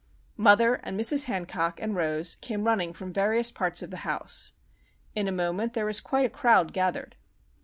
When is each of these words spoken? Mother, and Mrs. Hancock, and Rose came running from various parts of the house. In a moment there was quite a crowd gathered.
Mother, 0.35 0.73
and 0.83 0.99
Mrs. 0.99 1.25
Hancock, 1.25 1.79
and 1.79 1.95
Rose 1.95 2.33
came 2.33 2.63
running 2.63 2.91
from 2.91 3.13
various 3.13 3.51
parts 3.51 3.83
of 3.83 3.91
the 3.91 3.97
house. 3.97 4.53
In 5.13 5.27
a 5.27 5.31
moment 5.31 5.73
there 5.73 5.85
was 5.85 6.01
quite 6.01 6.25
a 6.25 6.29
crowd 6.31 6.73
gathered. 6.73 7.15